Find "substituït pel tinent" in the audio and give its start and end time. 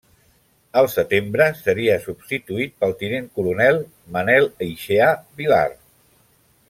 2.05-3.29